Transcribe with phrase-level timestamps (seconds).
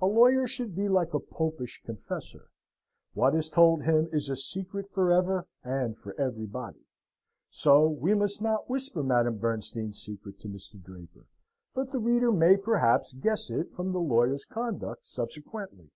[0.00, 2.50] "A lawyer should be like a Popish confessor,
[3.14, 6.84] what is told him is a secret for ever, and for everybody."
[7.50, 10.82] So we must not whisper Madame Bernstein's secret to Mr.
[10.82, 11.26] Draper;
[11.72, 15.92] but the reader may perhaps guess it from the lawyer's conduct subsequently.